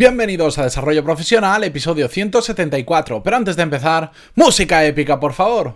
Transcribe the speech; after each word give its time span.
Bienvenidos 0.00 0.56
a 0.56 0.62
Desarrollo 0.62 1.04
Profesional, 1.04 1.62
episodio 1.62 2.08
174. 2.08 3.22
Pero 3.22 3.36
antes 3.36 3.54
de 3.54 3.64
empezar, 3.64 4.12
música 4.34 4.82
épica, 4.82 5.20
por 5.20 5.34
favor. 5.34 5.74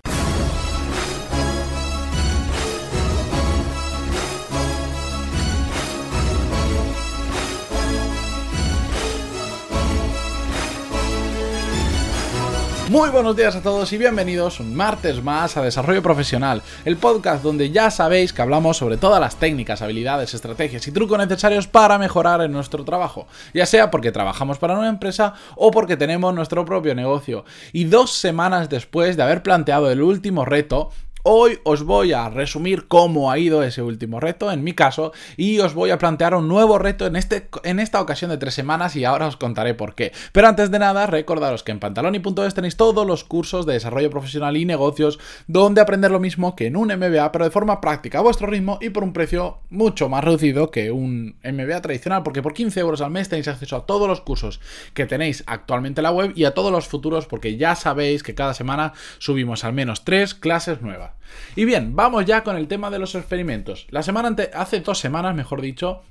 Muy 12.94 13.10
buenos 13.10 13.34
días 13.34 13.56
a 13.56 13.60
todos 13.60 13.92
y 13.92 13.98
bienvenidos 13.98 14.60
un 14.60 14.72
martes 14.72 15.20
más 15.20 15.56
a 15.56 15.62
Desarrollo 15.62 16.00
Profesional, 16.00 16.62
el 16.84 16.96
podcast 16.96 17.42
donde 17.42 17.72
ya 17.72 17.90
sabéis 17.90 18.32
que 18.32 18.40
hablamos 18.40 18.76
sobre 18.76 18.98
todas 18.98 19.20
las 19.20 19.34
técnicas, 19.34 19.82
habilidades, 19.82 20.32
estrategias 20.32 20.86
y 20.86 20.92
trucos 20.92 21.18
necesarios 21.18 21.66
para 21.66 21.98
mejorar 21.98 22.40
en 22.42 22.52
nuestro 22.52 22.84
trabajo, 22.84 23.26
ya 23.52 23.66
sea 23.66 23.90
porque 23.90 24.12
trabajamos 24.12 24.58
para 24.58 24.78
una 24.78 24.88
empresa 24.88 25.34
o 25.56 25.72
porque 25.72 25.96
tenemos 25.96 26.32
nuestro 26.36 26.64
propio 26.64 26.94
negocio. 26.94 27.44
Y 27.72 27.82
dos 27.82 28.12
semanas 28.12 28.68
después 28.68 29.16
de 29.16 29.24
haber 29.24 29.42
planteado 29.42 29.90
el 29.90 30.00
último 30.00 30.44
reto, 30.44 30.90
Hoy 31.26 31.58
os 31.64 31.84
voy 31.84 32.12
a 32.12 32.28
resumir 32.28 32.86
cómo 32.86 33.30
ha 33.30 33.38
ido 33.38 33.62
ese 33.62 33.80
último 33.80 34.20
reto, 34.20 34.52
en 34.52 34.62
mi 34.62 34.74
caso, 34.74 35.14
y 35.38 35.58
os 35.60 35.72
voy 35.72 35.88
a 35.88 35.96
plantear 35.96 36.34
un 36.34 36.48
nuevo 36.48 36.76
reto 36.76 37.06
en, 37.06 37.16
este, 37.16 37.48
en 37.62 37.80
esta 37.80 38.02
ocasión 38.02 38.30
de 38.30 38.36
tres 38.36 38.52
semanas 38.52 38.94
y 38.94 39.06
ahora 39.06 39.28
os 39.28 39.38
contaré 39.38 39.72
por 39.72 39.94
qué. 39.94 40.12
Pero 40.32 40.48
antes 40.48 40.70
de 40.70 40.78
nada, 40.78 41.06
recordaros 41.06 41.62
que 41.62 41.72
en 41.72 41.80
pantaloni.es 41.80 42.52
tenéis 42.52 42.76
todos 42.76 43.06
los 43.06 43.24
cursos 43.24 43.64
de 43.64 43.72
desarrollo 43.72 44.10
profesional 44.10 44.58
y 44.58 44.66
negocios 44.66 45.18
donde 45.46 45.80
aprender 45.80 46.10
lo 46.10 46.20
mismo 46.20 46.54
que 46.54 46.66
en 46.66 46.76
un 46.76 46.88
MBA, 46.88 47.32
pero 47.32 47.46
de 47.46 47.50
forma 47.50 47.80
práctica 47.80 48.18
a 48.18 48.22
vuestro 48.22 48.46
ritmo 48.46 48.76
y 48.82 48.90
por 48.90 49.02
un 49.02 49.14
precio 49.14 49.60
mucho 49.70 50.10
más 50.10 50.24
reducido 50.24 50.70
que 50.70 50.90
un 50.90 51.38
MBA 51.42 51.80
tradicional, 51.80 52.22
porque 52.22 52.42
por 52.42 52.52
15 52.52 52.80
euros 52.80 53.00
al 53.00 53.12
mes 53.12 53.30
tenéis 53.30 53.48
acceso 53.48 53.76
a 53.76 53.86
todos 53.86 54.06
los 54.08 54.20
cursos 54.20 54.60
que 54.92 55.06
tenéis 55.06 55.42
actualmente 55.46 56.02
en 56.02 56.04
la 56.04 56.12
web 56.12 56.34
y 56.36 56.44
a 56.44 56.52
todos 56.52 56.70
los 56.70 56.86
futuros, 56.86 57.24
porque 57.24 57.56
ya 57.56 57.76
sabéis 57.76 58.22
que 58.22 58.34
cada 58.34 58.52
semana 58.52 58.92
subimos 59.16 59.64
al 59.64 59.72
menos 59.72 60.04
tres 60.04 60.34
clases 60.34 60.82
nuevas. 60.82 61.13
Y 61.56 61.64
bien, 61.64 61.94
vamos 61.96 62.24
ya 62.24 62.42
con 62.42 62.56
el 62.56 62.68
tema 62.68 62.90
de 62.90 62.98
los 62.98 63.14
experimentos. 63.14 63.86
La 63.90 64.02
semana 64.02 64.28
ante 64.28 64.50
hace 64.54 64.80
dos 64.80 64.98
semanas, 64.98 65.34
mejor 65.34 65.60
dicho, 65.60 66.02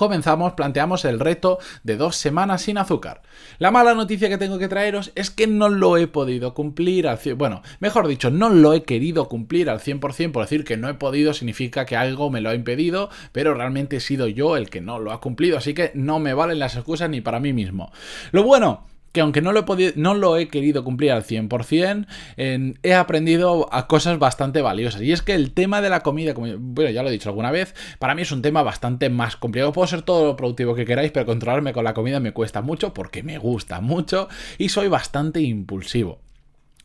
comenzamos, 0.00 0.54
planteamos 0.54 1.04
el 1.04 1.20
reto 1.20 1.58
de 1.82 1.98
dos 1.98 2.16
semanas 2.16 2.62
sin 2.62 2.78
azúcar. 2.78 3.20
La 3.58 3.70
mala 3.70 3.94
noticia 3.94 4.30
que 4.30 4.38
tengo 4.38 4.58
que 4.58 4.68
traeros 4.68 5.12
es 5.14 5.30
que 5.30 5.46
no 5.46 5.68
lo 5.68 5.98
he 5.98 6.06
podido 6.06 6.54
cumplir 6.54 7.06
al 7.06 7.18
100%. 7.18 7.36
Bueno, 7.36 7.62
mejor 7.80 8.08
dicho, 8.08 8.30
no 8.30 8.48
lo 8.48 8.72
he 8.72 8.84
querido 8.84 9.28
cumplir 9.28 9.68
al 9.68 9.80
100%, 9.80 10.32
por 10.32 10.42
decir 10.42 10.64
que 10.64 10.78
no 10.78 10.88
he 10.88 10.94
podido 10.94 11.34
significa 11.34 11.84
que 11.84 11.96
algo 11.96 12.30
me 12.30 12.40
lo 12.40 12.48
ha 12.48 12.54
impedido, 12.54 13.10
pero 13.32 13.52
realmente 13.52 13.96
he 13.96 14.00
sido 14.00 14.26
yo 14.26 14.56
el 14.56 14.70
que 14.70 14.80
no 14.80 14.98
lo 14.98 15.12
ha 15.12 15.20
cumplido, 15.20 15.58
así 15.58 15.74
que 15.74 15.90
no 15.94 16.18
me 16.18 16.32
valen 16.32 16.58
las 16.58 16.76
excusas 16.76 17.10
ni 17.10 17.20
para 17.20 17.40
mí 17.40 17.52
mismo. 17.52 17.92
Lo 18.32 18.42
bueno 18.42 18.86
que 19.12 19.20
aunque 19.20 19.42
no 19.42 19.52
lo, 19.52 19.60
he 19.60 19.62
podido, 19.64 19.92
no 19.96 20.14
lo 20.14 20.36
he 20.36 20.48
querido 20.48 20.84
cumplir 20.84 21.12
al 21.12 21.24
100%, 21.24 22.06
he 22.82 22.94
aprendido 22.94 23.68
a 23.72 23.86
cosas 23.86 24.18
bastante 24.18 24.62
valiosas. 24.62 25.02
Y 25.02 25.12
es 25.12 25.22
que 25.22 25.34
el 25.34 25.52
tema 25.52 25.80
de 25.80 25.90
la 25.90 26.00
comida, 26.00 26.34
como 26.34 26.46
bueno, 26.58 26.90
ya 26.90 27.02
lo 27.02 27.08
he 27.08 27.12
dicho 27.12 27.28
alguna 27.28 27.50
vez, 27.50 27.74
para 27.98 28.14
mí 28.14 28.22
es 28.22 28.32
un 28.32 28.42
tema 28.42 28.62
bastante 28.62 29.10
más 29.10 29.36
complicado. 29.36 29.72
Puedo 29.72 29.88
ser 29.88 30.02
todo 30.02 30.26
lo 30.26 30.36
productivo 30.36 30.74
que 30.74 30.84
queráis, 30.84 31.10
pero 31.12 31.26
controlarme 31.26 31.72
con 31.72 31.84
la 31.84 31.94
comida 31.94 32.20
me 32.20 32.32
cuesta 32.32 32.62
mucho 32.62 32.94
porque 32.94 33.22
me 33.22 33.38
gusta 33.38 33.80
mucho 33.80 34.28
y 34.58 34.68
soy 34.68 34.88
bastante 34.88 35.40
impulsivo. 35.40 36.20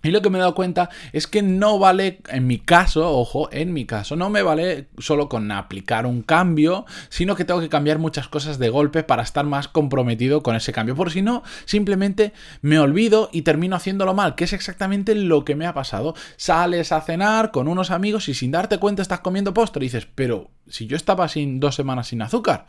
Y 0.05 0.11
lo 0.11 0.21
que 0.21 0.29
me 0.29 0.37
he 0.37 0.39
dado 0.39 0.53
cuenta 0.53 0.91
es 1.13 1.25
que 1.25 1.41
no 1.41 1.79
vale, 1.79 2.19
en 2.29 2.45
mi 2.45 2.59
caso, 2.59 3.09
ojo, 3.09 3.49
en 3.51 3.73
mi 3.73 3.85
caso, 3.85 4.15
no 4.15 4.29
me 4.29 4.43
vale 4.43 4.87
solo 4.99 5.27
con 5.27 5.51
aplicar 5.51 6.05
un 6.05 6.21
cambio, 6.21 6.85
sino 7.09 7.35
que 7.35 7.43
tengo 7.43 7.59
que 7.59 7.69
cambiar 7.69 7.97
muchas 7.97 8.27
cosas 8.27 8.59
de 8.59 8.69
golpe 8.69 9.01
para 9.01 9.23
estar 9.23 9.45
más 9.45 9.67
comprometido 9.67 10.43
con 10.43 10.55
ese 10.55 10.71
cambio. 10.73 10.95
Por 10.95 11.09
si 11.09 11.23
no, 11.23 11.41
simplemente 11.65 12.33
me 12.61 12.77
olvido 12.77 13.29
y 13.33 13.41
termino 13.41 13.75
haciéndolo 13.75 14.13
mal, 14.13 14.35
que 14.35 14.43
es 14.43 14.53
exactamente 14.53 15.15
lo 15.15 15.43
que 15.43 15.55
me 15.55 15.65
ha 15.65 15.73
pasado. 15.73 16.13
Sales 16.37 16.91
a 16.91 17.01
cenar 17.01 17.49
con 17.49 17.67
unos 17.67 17.89
amigos 17.89 18.29
y 18.29 18.35
sin 18.35 18.51
darte 18.51 18.77
cuenta 18.77 19.01
estás 19.01 19.21
comiendo 19.21 19.55
postre 19.55 19.83
y 19.83 19.87
dices, 19.87 20.07
pero 20.13 20.51
si 20.67 20.85
yo 20.85 20.97
estaba 20.97 21.27
sin 21.29 21.59
dos 21.59 21.73
semanas 21.73 22.09
sin 22.09 22.21
azúcar. 22.21 22.67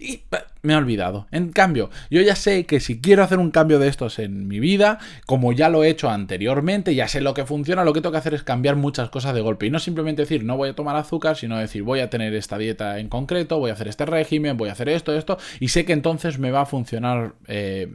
Y 0.00 0.22
me 0.62 0.74
he 0.74 0.76
olvidado. 0.76 1.26
En 1.30 1.52
cambio, 1.52 1.90
yo 2.10 2.20
ya 2.22 2.36
sé 2.36 2.66
que 2.66 2.80
si 2.80 3.00
quiero 3.00 3.22
hacer 3.22 3.38
un 3.38 3.50
cambio 3.50 3.78
de 3.78 3.88
estos 3.88 4.18
en 4.18 4.48
mi 4.48 4.60
vida, 4.60 4.98
como 5.26 5.52
ya 5.52 5.68
lo 5.68 5.84
he 5.84 5.88
hecho 5.88 6.10
anteriormente, 6.10 6.94
ya 6.94 7.08
sé 7.08 7.20
lo 7.20 7.34
que 7.34 7.46
funciona, 7.46 7.84
lo 7.84 7.92
que 7.92 8.00
tengo 8.00 8.12
que 8.12 8.18
hacer 8.18 8.34
es 8.34 8.42
cambiar 8.42 8.76
muchas 8.76 9.10
cosas 9.10 9.34
de 9.34 9.40
golpe. 9.40 9.66
Y 9.66 9.70
no 9.70 9.78
simplemente 9.78 10.22
decir 10.22 10.44
no 10.44 10.56
voy 10.56 10.70
a 10.70 10.74
tomar 10.74 10.96
azúcar, 10.96 11.36
sino 11.36 11.56
decir 11.56 11.82
voy 11.82 12.00
a 12.00 12.10
tener 12.10 12.34
esta 12.34 12.58
dieta 12.58 12.98
en 12.98 13.08
concreto, 13.08 13.58
voy 13.58 13.70
a 13.70 13.74
hacer 13.74 13.88
este 13.88 14.06
régimen, 14.06 14.56
voy 14.56 14.68
a 14.68 14.72
hacer 14.72 14.88
esto, 14.88 15.14
esto, 15.14 15.38
y 15.60 15.68
sé 15.68 15.84
que 15.84 15.92
entonces 15.92 16.38
me 16.38 16.50
va 16.50 16.62
a 16.62 16.66
funcionar 16.66 17.34
eh, 17.46 17.88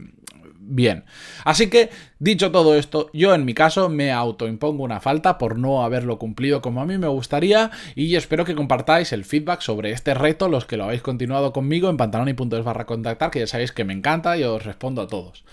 bien. 0.74 1.04
Así 1.44 1.68
que, 1.68 1.90
dicho 2.18 2.50
todo 2.50 2.74
esto, 2.74 3.10
yo 3.12 3.34
en 3.34 3.44
mi 3.44 3.54
caso 3.54 3.88
me 3.88 4.10
autoimpongo 4.12 4.82
una 4.82 5.00
falta 5.00 5.38
por 5.38 5.58
no 5.58 5.84
haberlo 5.84 6.18
cumplido 6.18 6.62
como 6.62 6.80
a 6.80 6.86
mí 6.86 6.98
me 6.98 7.08
gustaría 7.08 7.70
y 7.94 8.14
espero 8.16 8.44
que 8.44 8.54
compartáis 8.54 9.12
el 9.12 9.24
feedback 9.24 9.60
sobre 9.60 9.92
este 9.92 10.14
reto, 10.14 10.48
los 10.48 10.64
que 10.64 10.76
lo 10.76 10.84
habéis 10.84 11.02
continuado 11.02 11.52
conmigo 11.52 11.90
en 11.90 11.96
pantaloni.es 11.96 12.64
barra 12.64 12.86
contactar, 12.86 13.30
que 13.30 13.40
ya 13.40 13.46
sabéis 13.46 13.72
que 13.72 13.84
me 13.84 13.92
encanta 13.92 14.36
y 14.36 14.44
os 14.44 14.64
respondo 14.64 15.02
a 15.02 15.08
todos. 15.08 15.44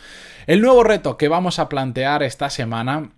El 0.47 0.61
nuevo 0.61 0.83
reto 0.83 1.17
que 1.17 1.27
vamos 1.27 1.59
a 1.59 1.69
plantear 1.69 2.23
esta 2.23 2.49
semana 2.49 3.11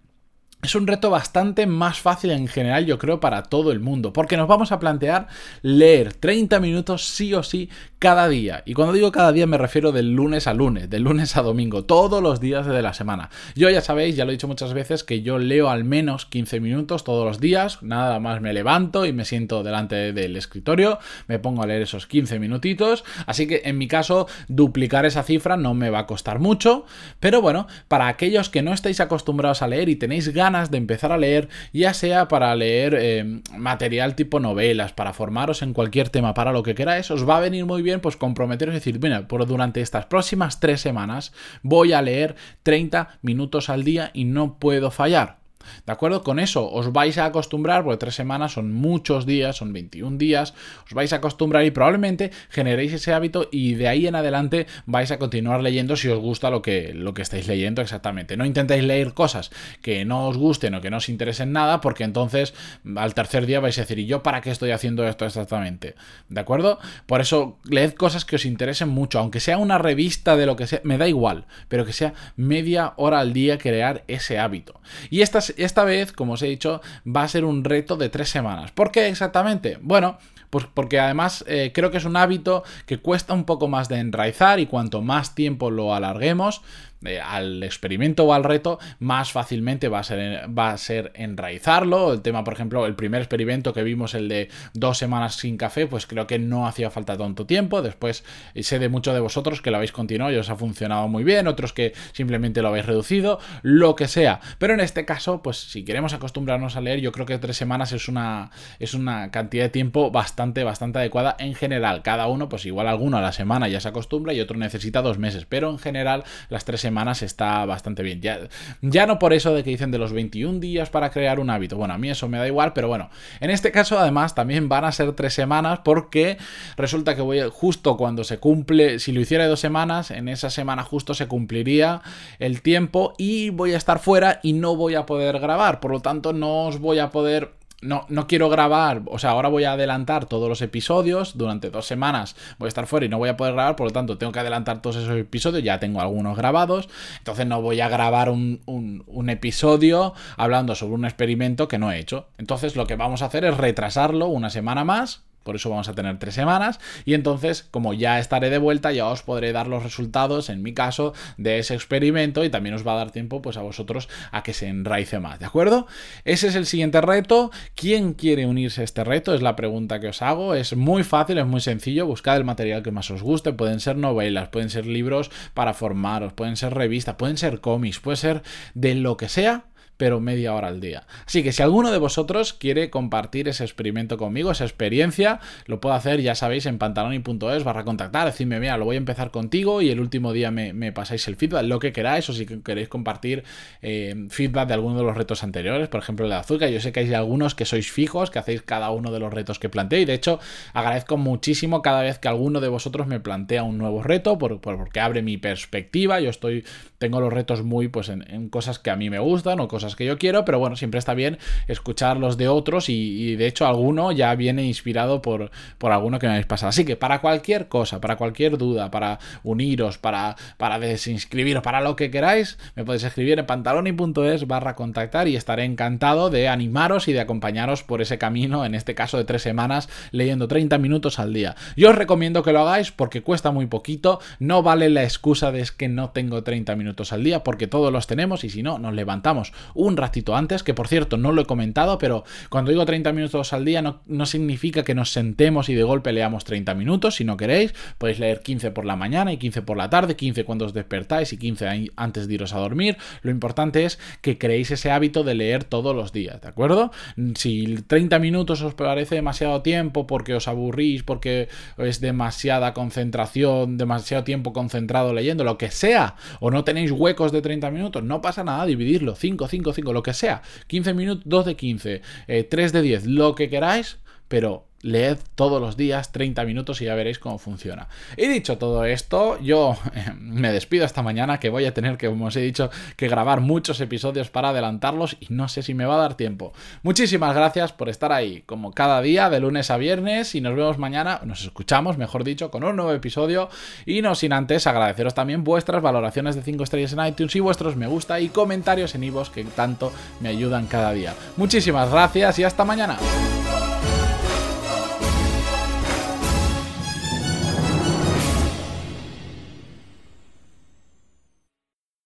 es 0.63 0.75
un 0.75 0.85
reto 0.85 1.09
bastante 1.09 1.65
más 1.65 1.99
fácil 1.99 2.31
en 2.31 2.47
general, 2.47 2.85
yo 2.85 2.99
creo, 2.99 3.19
para 3.19 3.43
todo 3.43 3.71
el 3.71 3.79
mundo, 3.79 4.13
porque 4.13 4.37
nos 4.37 4.47
vamos 4.47 4.71
a 4.71 4.79
plantear 4.79 5.27
leer 5.63 6.13
30 6.13 6.59
minutos 6.59 7.05
sí 7.05 7.33
o 7.33 7.41
sí 7.41 7.69
cada 8.01 8.27
día. 8.27 8.63
Y 8.65 8.73
cuando 8.73 8.93
digo 8.93 9.11
cada 9.11 9.31
día 9.31 9.45
me 9.45 9.59
refiero 9.59 9.91
del 9.91 10.13
lunes 10.13 10.47
a 10.47 10.55
lunes, 10.55 10.89
del 10.89 11.03
lunes 11.03 11.37
a 11.37 11.43
domingo, 11.43 11.85
todos 11.85 12.23
los 12.23 12.39
días 12.39 12.65
de 12.65 12.81
la 12.81 12.95
semana. 12.95 13.29
Yo 13.53 13.69
ya 13.69 13.81
sabéis, 13.81 14.15
ya 14.15 14.25
lo 14.25 14.31
he 14.31 14.33
dicho 14.33 14.47
muchas 14.47 14.73
veces, 14.73 15.03
que 15.03 15.21
yo 15.21 15.37
leo 15.37 15.69
al 15.69 15.83
menos 15.83 16.25
15 16.25 16.59
minutos 16.61 17.03
todos 17.03 17.27
los 17.27 17.39
días, 17.39 17.83
nada 17.83 18.19
más 18.19 18.41
me 18.41 18.53
levanto 18.53 19.05
y 19.05 19.13
me 19.13 19.23
siento 19.23 19.61
delante 19.61 20.13
del 20.13 20.35
escritorio, 20.35 20.97
me 21.27 21.37
pongo 21.37 21.61
a 21.61 21.67
leer 21.67 21.83
esos 21.83 22.07
15 22.07 22.39
minutitos, 22.39 23.03
así 23.27 23.45
que 23.45 23.61
en 23.65 23.77
mi 23.77 23.87
caso 23.87 24.27
duplicar 24.47 25.05
esa 25.05 25.21
cifra 25.21 25.55
no 25.55 25.75
me 25.75 25.91
va 25.91 25.99
a 25.99 26.07
costar 26.07 26.39
mucho, 26.39 26.87
pero 27.19 27.39
bueno, 27.39 27.67
para 27.87 28.07
aquellos 28.07 28.49
que 28.49 28.63
no 28.63 28.73
estáis 28.73 28.99
acostumbrados 28.99 29.61
a 29.61 29.67
leer 29.67 29.89
y 29.89 29.95
tenéis 29.95 30.29
ganas 30.29 30.71
de 30.71 30.79
empezar 30.79 31.11
a 31.11 31.19
leer, 31.19 31.49
ya 31.71 31.93
sea 31.93 32.27
para 32.27 32.55
leer 32.55 32.97
eh, 32.99 33.41
material 33.55 34.15
tipo 34.15 34.39
novelas, 34.39 34.91
para 34.91 35.13
formaros 35.13 35.61
en 35.61 35.73
cualquier 35.73 36.09
tema, 36.09 36.33
para 36.33 36.51
lo 36.51 36.63
que 36.63 36.73
queráis, 36.73 37.11
os 37.11 37.29
va 37.29 37.37
a 37.37 37.41
venir 37.41 37.67
muy 37.67 37.83
bien 37.83 37.90
pues 37.99 38.15
comprometeros 38.15 38.73
y 38.73 38.77
decir, 38.77 38.99
bueno, 38.99 39.27
por 39.27 39.45
durante 39.45 39.81
estas 39.81 40.05
próximas 40.05 40.59
tres 40.59 40.79
semanas 40.81 41.33
voy 41.63 41.93
a 41.93 42.01
leer 42.01 42.35
30 42.63 43.19
minutos 43.21 43.69
al 43.69 43.83
día 43.83 44.11
y 44.13 44.25
no 44.25 44.59
puedo 44.59 44.91
fallar. 44.91 45.40
¿De 45.85 45.91
acuerdo? 45.91 46.23
Con 46.23 46.39
eso 46.39 46.69
os 46.71 46.91
vais 46.91 47.17
a 47.17 47.25
acostumbrar, 47.25 47.83
porque 47.83 47.97
tres 47.97 48.15
semanas 48.15 48.53
son 48.53 48.71
muchos 48.71 49.25
días, 49.25 49.57
son 49.57 49.73
21 49.73 50.17
días, 50.17 50.53
os 50.85 50.93
vais 50.93 51.13
a 51.13 51.17
acostumbrar 51.17 51.65
y 51.65 51.71
probablemente 51.71 52.31
generéis 52.49 52.93
ese 52.93 53.13
hábito 53.13 53.47
y 53.51 53.75
de 53.75 53.87
ahí 53.87 54.07
en 54.07 54.15
adelante 54.15 54.67
vais 54.85 55.11
a 55.11 55.19
continuar 55.19 55.61
leyendo 55.61 55.95
si 55.95 56.07
os 56.07 56.19
gusta 56.19 56.49
lo 56.49 56.61
que, 56.61 56.93
lo 56.93 57.13
que 57.13 57.21
estáis 57.21 57.47
leyendo 57.47 57.81
exactamente. 57.81 58.37
No 58.37 58.45
intentéis 58.45 58.83
leer 58.83 59.13
cosas 59.13 59.51
que 59.81 60.05
no 60.05 60.27
os 60.27 60.37
gusten 60.37 60.75
o 60.75 60.81
que 60.81 60.89
no 60.89 60.97
os 60.97 61.09
interesen 61.09 61.51
nada, 61.51 61.81
porque 61.81 62.03
entonces 62.03 62.53
al 62.95 63.13
tercer 63.13 63.45
día 63.45 63.59
vais 63.59 63.77
a 63.77 63.81
decir, 63.81 63.99
¿y 63.99 64.05
yo 64.05 64.23
para 64.23 64.41
qué 64.41 64.51
estoy 64.51 64.71
haciendo 64.71 65.07
esto 65.07 65.25
exactamente? 65.25 65.95
¿De 66.29 66.39
acuerdo? 66.39 66.79
Por 67.05 67.21
eso 67.21 67.59
leed 67.69 67.93
cosas 67.93 68.25
que 68.25 68.35
os 68.35 68.45
interesen 68.45 68.89
mucho, 68.89 69.19
aunque 69.19 69.39
sea 69.39 69.57
una 69.57 69.77
revista 69.77 70.35
de 70.35 70.45
lo 70.45 70.55
que 70.55 70.67
sea, 70.67 70.81
me 70.83 70.97
da 70.97 71.07
igual, 71.07 71.45
pero 71.67 71.85
que 71.85 71.93
sea 71.93 72.13
media 72.35 72.93
hora 72.97 73.19
al 73.19 73.33
día 73.33 73.57
crear 73.57 74.03
ese 74.07 74.39
hábito. 74.39 74.81
Y 75.09 75.21
estas 75.21 75.50
esta 75.57 75.83
vez, 75.83 76.11
como 76.11 76.33
os 76.33 76.41
he 76.41 76.47
dicho, 76.47 76.81
va 77.05 77.23
a 77.23 77.27
ser 77.27 77.45
un 77.45 77.63
reto 77.63 77.97
de 77.97 78.09
tres 78.09 78.29
semanas. 78.29 78.71
¿Por 78.71 78.91
qué 78.91 79.07
exactamente? 79.07 79.77
Bueno, 79.81 80.17
pues 80.49 80.65
porque 80.71 80.99
además 80.99 81.43
eh, 81.47 81.71
creo 81.73 81.91
que 81.91 81.97
es 81.97 82.05
un 82.05 82.17
hábito 82.17 82.63
que 82.85 82.99
cuesta 82.99 83.33
un 83.33 83.45
poco 83.45 83.67
más 83.67 83.89
de 83.89 83.99
enraizar 83.99 84.59
y 84.59 84.67
cuanto 84.67 85.01
más 85.01 85.33
tiempo 85.33 85.71
lo 85.71 85.95
alarguemos, 85.95 86.61
eh, 87.03 87.19
al 87.19 87.63
experimento 87.63 88.25
o 88.25 88.33
al 88.33 88.43
reto, 88.43 88.77
más 88.99 89.31
fácilmente 89.31 89.87
va 89.87 89.99
a, 89.99 90.03
ser, 90.03 90.47
va 90.55 90.69
a 90.69 90.77
ser 90.77 91.11
enraizarlo. 91.15 92.13
El 92.13 92.21
tema, 92.21 92.43
por 92.43 92.53
ejemplo, 92.53 92.85
el 92.85 92.95
primer 92.95 93.21
experimento 93.21 93.73
que 93.73 93.81
vimos, 93.81 94.13
el 94.13 94.29
de 94.29 94.49
dos 94.75 94.99
semanas 94.99 95.35
sin 95.35 95.57
café, 95.57 95.87
pues 95.87 96.05
creo 96.05 96.27
que 96.27 96.37
no 96.37 96.67
hacía 96.67 96.91
falta 96.91 97.17
tanto 97.17 97.47
tiempo. 97.47 97.81
Después 97.81 98.23
eh, 98.53 98.61
sé 98.61 98.77
de 98.77 98.87
muchos 98.87 99.15
de 99.15 99.19
vosotros 99.19 99.63
que 99.63 99.71
lo 99.71 99.77
habéis 99.77 99.91
continuado 99.91 100.31
y 100.31 100.35
os 100.35 100.51
ha 100.51 100.55
funcionado 100.55 101.07
muy 101.07 101.23
bien, 101.23 101.47
otros 101.47 101.73
que 101.73 101.93
simplemente 102.11 102.61
lo 102.61 102.67
habéis 102.67 102.85
reducido, 102.85 103.39
lo 103.63 103.95
que 103.95 104.07
sea. 104.07 104.39
Pero 104.59 104.75
en 104.75 104.79
este 104.81 105.03
caso, 105.03 105.40
pues 105.41 105.57
si 105.57 105.83
queremos 105.83 106.13
acostumbrarnos 106.13 106.75
a 106.75 106.81
leer, 106.81 106.99
yo 106.99 107.11
creo 107.11 107.25
que 107.25 107.37
tres 107.37 107.57
semanas 107.57 107.91
es 107.91 108.07
una, 108.07 108.51
es 108.79 108.93
una 108.93 109.31
cantidad 109.31 109.65
de 109.65 109.69
tiempo 109.69 110.11
bastante, 110.11 110.63
bastante 110.63 110.99
adecuada 110.99 111.35
en 111.39 111.55
general. 111.55 112.01
Cada 112.01 112.27
uno, 112.27 112.49
pues 112.49 112.65
igual 112.65 112.87
alguno 112.87 113.17
a 113.17 113.21
la 113.21 113.31
semana 113.31 113.67
ya 113.67 113.79
se 113.79 113.89
acostumbra 113.89 114.33
y 114.33 114.41
otro 114.41 114.57
necesita 114.57 115.01
dos 115.01 115.17
meses, 115.17 115.45
pero 115.47 115.69
en 115.69 115.79
general 115.79 116.23
las 116.49 116.65
tres 116.65 116.81
semanas 116.81 117.21
está 117.21 117.65
bastante 117.65 118.03
bien. 118.03 118.21
Ya, 118.21 118.39
ya 118.81 119.05
no 119.05 119.19
por 119.19 119.33
eso 119.33 119.53
de 119.53 119.63
que 119.63 119.71
dicen 119.71 119.91
de 119.91 119.97
los 119.97 120.13
21 120.13 120.59
días 120.59 120.89
para 120.89 121.11
crear 121.11 121.39
un 121.39 121.49
hábito. 121.49 121.77
Bueno, 121.77 121.93
a 121.93 121.97
mí 121.97 122.09
eso 122.09 122.27
me 122.27 122.37
da 122.37 122.47
igual, 122.47 122.73
pero 122.73 122.87
bueno, 122.87 123.09
en 123.39 123.49
este 123.49 123.71
caso 123.71 123.99
además 123.99 124.35
también 124.35 124.69
van 124.69 124.85
a 124.85 124.91
ser 124.91 125.11
tres 125.13 125.33
semanas 125.33 125.79
porque 125.83 126.37
resulta 126.77 127.15
que 127.15 127.21
voy 127.21 127.41
justo 127.49 127.97
cuando 127.97 128.23
se 128.23 128.37
cumple, 128.39 128.99
si 128.99 129.11
lo 129.11 129.21
hiciera 129.21 129.47
dos 129.47 129.59
semanas, 129.59 130.11
en 130.11 130.27
esa 130.27 130.49
semana 130.49 130.83
justo 130.83 131.13
se 131.13 131.27
cumpliría 131.27 132.01
el 132.39 132.61
tiempo 132.61 133.13
y 133.17 133.49
voy 133.49 133.73
a 133.73 133.77
estar 133.77 133.99
fuera 133.99 134.39
y 134.43 134.53
no 134.53 134.75
voy 134.75 134.95
a 134.95 135.05
poder 135.05 135.30
grabar. 135.39 135.79
Por 135.79 135.91
lo 135.91 135.99
tanto, 135.99 136.33
no 136.33 136.67
os 136.67 136.79
voy 136.79 136.99
a 136.99 137.09
poder 137.09 137.51
no, 137.81 138.05
no, 138.09 138.27
quiero 138.27 138.47
grabar, 138.47 139.01
o 139.07 139.17
sea, 139.17 139.31
ahora 139.31 139.49
voy 139.49 139.63
a 139.63 139.73
adelantar 139.73 140.25
todos 140.25 140.47
los 140.47 140.61
episodios, 140.61 141.35
durante 141.35 141.71
dos 141.71 141.87
semanas 141.87 142.35
voy 142.59 142.67
a 142.67 142.69
estar 142.69 142.85
fuera 142.85 143.07
y 143.07 143.09
no 143.09 143.17
voy 143.17 143.29
a 143.29 143.37
poder 143.37 143.53
grabar, 143.53 143.75
por 143.75 143.87
lo 143.87 143.91
tanto 143.93 144.17
tengo 144.17 144.31
que 144.31 144.39
adelantar 144.39 144.81
todos 144.81 144.97
esos 144.97 145.17
episodios, 145.17 145.63
ya 145.63 145.79
tengo 145.79 145.99
algunos 145.99 146.37
grabados, 146.37 146.89
entonces 147.17 147.47
no 147.47 147.61
voy 147.61 147.81
a 147.81 147.89
grabar 147.89 148.29
un, 148.29 148.61
un 148.67 149.29
episodio 149.29 150.13
hablando 150.37 150.75
sobre 150.75 150.93
un 150.93 151.05
experimento 151.05 151.67
que 151.67 151.79
no 151.79 151.91
he 151.91 151.99
hecho. 151.99 152.27
Entonces 152.37 152.75
lo 152.75 152.85
que 152.85 152.95
vamos 152.95 153.23
a 153.23 153.25
hacer 153.25 153.45
es 153.45 153.57
retrasarlo 153.57 154.27
una 154.27 154.51
semana 154.51 154.83
más, 154.83 155.23
por 155.43 155.55
eso 155.55 155.69
vamos 155.69 155.87
a 155.89 155.93
tener 155.93 156.17
tres 156.19 156.35
semanas. 156.35 156.79
Y 157.05 157.13
entonces, 157.13 157.67
como 157.71 157.93
ya 157.93 158.19
estaré 158.19 158.49
de 158.49 158.57
vuelta, 158.57 158.91
ya 158.91 159.07
os 159.07 159.23
podré 159.23 159.51
dar 159.51 159.67
los 159.67 159.83
resultados, 159.83 160.49
en 160.49 160.61
mi 160.61 160.73
caso, 160.73 161.13
de 161.37 161.59
ese 161.59 161.73
experimento. 161.73 162.43
Y 162.43 162.49
también 162.49 162.75
os 162.75 162.85
va 162.85 162.93
a 162.93 162.97
dar 162.97 163.11
tiempo, 163.11 163.41
pues, 163.41 163.57
a 163.57 163.61
vosotros 163.61 164.09
a 164.31 164.43
que 164.43 164.53
se 164.53 164.67
enraice 164.67 165.19
más. 165.19 165.39
¿De 165.39 165.45
acuerdo? 165.45 165.87
Ese 166.25 166.47
es 166.47 166.55
el 166.55 166.65
siguiente 166.65 167.01
reto. 167.01 167.51
¿Quién 167.75 168.13
quiere 168.13 168.45
unirse 168.45 168.81
a 168.81 168.83
este 168.83 169.03
reto? 169.03 169.33
Es 169.33 169.41
la 169.41 169.55
pregunta 169.55 169.99
que 169.99 170.09
os 170.09 170.21
hago. 170.21 170.55
Es 170.55 170.75
muy 170.75 171.03
fácil, 171.03 171.37
es 171.37 171.45
muy 171.45 171.61
sencillo. 171.61 172.05
Buscad 172.05 172.37
el 172.37 172.43
material 172.43 172.83
que 172.83 172.91
más 172.91 173.09
os 173.11 173.21
guste. 173.21 173.53
Pueden 173.53 173.79
ser 173.79 173.97
novelas, 173.97 174.49
pueden 174.49 174.69
ser 174.69 174.85
libros 174.85 175.31
para 175.53 175.73
formaros, 175.73 176.33
pueden 176.33 176.57
ser 176.57 176.73
revistas, 176.73 177.15
pueden 177.15 177.37
ser 177.37 177.61
cómics, 177.61 177.99
puede 177.99 178.17
ser 178.17 178.43
de 178.73 178.95
lo 178.95 179.17
que 179.17 179.29
sea 179.29 179.65
pero 180.01 180.19
media 180.19 180.55
hora 180.55 180.67
al 180.67 180.81
día. 180.81 181.03
Así 181.27 181.43
que 181.43 181.51
si 181.51 181.61
alguno 181.61 181.91
de 181.91 181.99
vosotros 181.99 182.53
quiere 182.53 182.89
compartir 182.89 183.47
ese 183.47 183.63
experimento 183.63 184.17
conmigo, 184.17 184.49
esa 184.49 184.63
experiencia, 184.63 185.39
lo 185.67 185.79
puedo 185.79 185.93
hacer, 185.93 186.21
ya 186.21 186.33
sabéis, 186.33 186.65
en 186.65 186.79
pantaloni.es 186.79 187.63
barra 187.63 187.83
contactar, 187.83 188.25
decidme, 188.25 188.59
mira, 188.59 188.77
lo 188.77 188.85
voy 188.85 188.95
a 188.95 188.97
empezar 188.97 189.29
contigo 189.29 189.79
y 189.83 189.91
el 189.91 189.99
último 189.99 190.33
día 190.33 190.49
me, 190.49 190.91
pasáis 190.91 191.27
el 191.27 191.35
feedback, 191.35 191.65
lo 191.65 191.77
que 191.77 191.93
queráis, 191.93 192.27
o 192.29 192.33
si 192.33 192.47
queréis 192.47 192.89
compartir 192.89 193.43
eh, 193.83 194.25
feedback 194.29 194.69
de 194.69 194.73
alguno 194.73 194.97
de 194.97 195.03
los 195.03 195.15
retos 195.15 195.43
anteriores, 195.43 195.87
por 195.87 195.99
ejemplo 195.99 196.25
el 196.25 196.31
de 196.31 196.37
azúcar, 196.37 196.69
yo 196.69 196.79
sé 196.79 196.91
que 196.91 197.01
hay 197.01 197.13
algunos 197.13 197.53
que 197.53 197.65
sois 197.65 197.91
fijos, 197.91 198.31
que 198.31 198.39
hacéis 198.39 198.63
cada 198.63 198.89
uno 198.89 199.11
de 199.11 199.19
los 199.19 199.31
retos 199.31 199.59
que 199.59 199.69
planteé, 199.69 200.01
y 200.01 200.05
de 200.05 200.15
hecho 200.15 200.39
agradezco 200.73 201.17
muchísimo 201.17 201.83
cada 201.83 202.01
vez 202.01 202.17
que 202.17 202.27
alguno 202.27 202.59
de 202.59 202.69
vosotros 202.69 203.05
me 203.05 203.19
plantea 203.19 203.61
un 203.61 203.77
nuevo 203.77 204.01
reto, 204.01 204.39
porque 204.39 204.99
abre 204.99 205.21
mi 205.21 205.37
perspectiva, 205.37 206.19
yo 206.19 206.31
estoy, 206.31 206.65
tengo 206.97 207.21
los 207.21 207.31
retos 207.31 207.61
muy 207.61 207.87
pues 207.87 208.09
en 208.09 208.49
cosas 208.49 208.79
que 208.79 208.89
a 208.89 208.95
mí 208.95 209.11
me 209.11 209.19
gustan 209.19 209.59
o 209.59 209.67
cosas 209.67 209.90
que 209.95 210.05
yo 210.05 210.17
quiero, 210.17 210.45
pero 210.45 210.59
bueno, 210.59 210.75
siempre 210.75 210.99
está 210.99 211.13
bien 211.13 211.37
escuchar 211.67 212.17
los 212.17 212.37
de 212.37 212.47
otros 212.47 212.89
y, 212.89 213.35
de 213.35 213.47
hecho 213.47 213.65
alguno 213.65 214.11
ya 214.11 214.35
viene 214.35 214.63
inspirado 214.65 215.21
por, 215.21 215.51
por 215.77 215.91
alguno 215.91 216.19
que 216.19 216.27
me 216.27 216.33
habéis 216.33 216.47
pasado. 216.47 216.69
Así 216.69 216.85
que 216.85 216.95
para 216.95 217.21
cualquier 217.21 217.67
cosa, 217.67 218.01
para 218.01 218.17
cualquier 218.17 218.57
duda, 218.57 218.91
para 218.91 219.19
uniros, 219.43 219.97
para, 219.97 220.35
para 220.57 220.79
desinscribiros, 220.79 221.63
para 221.63 221.81
lo 221.81 221.95
que 221.95 222.11
queráis, 222.11 222.57
me 222.75 222.83
podéis 222.83 223.03
escribir 223.03 223.39
en 223.39 223.45
pantaloni.es 223.45 224.47
barra 224.47 224.75
contactar 224.75 225.27
y 225.27 225.35
estaré 225.35 225.63
encantado 225.63 226.29
de 226.29 226.49
animaros 226.49 227.07
y 227.07 227.13
de 227.13 227.21
acompañaros 227.21 227.83
por 227.83 228.01
ese 228.01 228.17
camino, 228.17 228.65
en 228.65 228.75
este 228.75 228.95
caso 228.95 229.17
de 229.17 229.23
tres 229.23 229.41
semanas, 229.41 229.89
leyendo 230.11 230.47
30 230.47 230.77
minutos 230.77 231.19
al 231.19 231.33
día. 231.33 231.55
Yo 231.77 231.89
os 231.89 231.95
recomiendo 231.95 232.43
que 232.43 232.51
lo 232.51 232.59
hagáis 232.61 232.91
porque 232.91 233.21
cuesta 233.21 233.51
muy 233.51 233.67
poquito, 233.67 234.19
no 234.39 234.63
vale 234.63 234.89
la 234.89 235.03
excusa 235.03 235.51
de 235.51 235.61
es 235.61 235.71
que 235.71 235.87
no 235.87 236.09
tengo 236.09 236.43
30 236.43 236.75
minutos 236.75 237.13
al 237.13 237.23
día 237.23 237.43
porque 237.43 237.67
todos 237.67 237.93
los 237.93 238.07
tenemos 238.07 238.43
y 238.43 238.49
si 238.49 238.63
no, 238.63 238.79
nos 238.79 238.93
levantamos 238.93 239.53
un 239.81 239.97
ratito 239.97 240.35
antes, 240.35 240.63
que 240.63 240.73
por 240.73 240.87
cierto 240.87 241.17
no 241.17 241.31
lo 241.31 241.41
he 241.41 241.45
comentado, 241.45 241.97
pero 241.97 242.23
cuando 242.49 242.71
digo 242.71 242.85
30 242.85 243.11
minutos 243.13 243.53
al 243.53 243.65
día 243.65 243.81
no, 243.81 244.01
no 244.05 244.25
significa 244.25 244.83
que 244.83 244.95
nos 244.95 245.11
sentemos 245.11 245.69
y 245.69 245.73
de 245.73 245.83
golpe 245.83 246.11
leamos 246.11 246.45
30 246.45 246.73
minutos, 246.75 247.15
si 247.15 247.23
no 247.23 247.37
queréis, 247.37 247.73
podéis 247.97 248.19
leer 248.19 248.41
15 248.41 248.71
por 248.71 248.85
la 248.85 248.95
mañana 248.95 249.33
y 249.33 249.37
15 249.37 249.63
por 249.63 249.77
la 249.77 249.89
tarde, 249.89 250.15
15 250.15 250.43
cuando 250.45 250.65
os 250.65 250.73
despertáis 250.73 251.33
y 251.33 251.37
15 251.37 251.91
antes 251.95 252.27
de 252.27 252.33
iros 252.33 252.53
a 252.53 252.59
dormir. 252.59 252.97
Lo 253.21 253.31
importante 253.31 253.85
es 253.85 253.99
que 254.21 254.37
creéis 254.37 254.71
ese 254.71 254.91
hábito 254.91 255.23
de 255.23 255.35
leer 255.35 255.63
todos 255.63 255.95
los 255.95 256.11
días, 256.11 256.41
¿de 256.41 256.47
acuerdo? 256.47 256.91
Si 257.35 257.75
30 257.87 258.19
minutos 258.19 258.61
os 258.61 258.73
parece 258.73 259.15
demasiado 259.15 259.61
tiempo 259.61 260.07
porque 260.07 260.35
os 260.35 260.47
aburrís, 260.47 261.03
porque 261.03 261.49
es 261.77 262.01
demasiada 262.01 262.73
concentración, 262.73 263.77
demasiado 263.77 264.23
tiempo 264.23 264.53
concentrado 264.53 265.13
leyendo, 265.13 265.43
lo 265.43 265.57
que 265.57 265.71
sea, 265.71 266.15
o 266.39 266.51
no 266.51 266.63
tenéis 266.63 266.91
huecos 266.91 267.31
de 267.31 267.41
30 267.41 267.71
minutos, 267.71 268.03
no 268.03 268.21
pasa 268.21 268.43
nada, 268.43 268.65
dividirlo, 268.65 269.15
5, 269.15 269.47
5, 269.47 269.60
5, 269.73 269.93
lo 269.93 270.03
que 270.03 270.13
sea. 270.13 270.41
15 270.67 270.93
minutos, 270.93 271.23
2 271.25 271.45
de 271.45 271.55
15, 271.55 272.01
3 272.49 272.73
de 272.73 272.81
10, 272.81 273.05
lo 273.05 273.35
que 273.35 273.49
queráis, 273.49 273.97
pero 274.31 274.63
leed 274.81 275.17
todos 275.35 275.61
los 275.61 275.75
días 275.75 276.13
30 276.13 276.45
minutos 276.45 276.81
y 276.81 276.85
ya 276.85 276.95
veréis 276.95 277.19
cómo 277.19 277.37
funciona. 277.37 277.89
Y 278.15 278.27
dicho 278.27 278.57
todo 278.57 278.85
esto, 278.85 279.37
yo 279.41 279.77
eh, 279.93 280.05
me 280.17 280.53
despido 280.53 280.85
esta 280.85 281.01
mañana 281.01 281.37
que 281.37 281.49
voy 281.49 281.65
a 281.65 281.73
tener 281.73 281.97
que, 281.97 282.07
como 282.07 282.27
os 282.27 282.35
he 282.37 282.41
dicho, 282.41 282.71
que 282.95 283.09
grabar 283.09 283.41
muchos 283.41 283.81
episodios 283.81 284.29
para 284.29 284.49
adelantarlos 284.49 285.17
y 285.19 285.27
no 285.29 285.49
sé 285.49 285.63
si 285.63 285.73
me 285.73 285.83
va 285.83 285.95
a 285.95 286.01
dar 286.01 286.15
tiempo. 286.15 286.53
Muchísimas 286.81 287.35
gracias 287.35 287.73
por 287.73 287.89
estar 287.89 288.13
ahí, 288.13 288.43
como 288.45 288.71
cada 288.71 289.01
día, 289.01 289.29
de 289.29 289.41
lunes 289.41 289.69
a 289.69 289.75
viernes, 289.75 290.33
y 290.33 290.39
nos 290.39 290.55
vemos 290.55 290.77
mañana, 290.77 291.19
nos 291.25 291.43
escuchamos, 291.43 291.97
mejor 291.97 292.23
dicho, 292.23 292.51
con 292.51 292.63
un 292.63 292.77
nuevo 292.77 292.93
episodio. 292.93 293.49
Y 293.85 294.01
no 294.01 294.15
sin 294.15 294.31
antes 294.31 294.65
agradeceros 294.65 295.13
también 295.13 295.43
vuestras 295.43 295.81
valoraciones 295.81 296.37
de 296.37 296.41
5 296.41 296.63
estrellas 296.63 296.93
en 296.93 297.05
iTunes 297.05 297.35
y 297.35 297.41
vuestros 297.41 297.75
me 297.75 297.87
gusta 297.87 298.21
y 298.21 298.29
comentarios 298.29 298.95
en 298.95 299.03
iVoox 299.03 299.29
que 299.29 299.43
tanto 299.43 299.91
me 300.21 300.29
ayudan 300.29 300.67
cada 300.67 300.93
día. 300.93 301.13
Muchísimas 301.35 301.91
gracias 301.91 302.39
y 302.39 302.45
hasta 302.45 302.63
mañana. 302.63 302.97